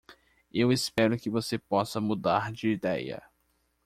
[0.51, 3.21] Eu espero que você possa mudar de ideia.